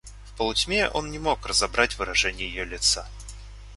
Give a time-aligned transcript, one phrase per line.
[0.25, 3.07] В полутьме он не мог разобрать выражение ее лица.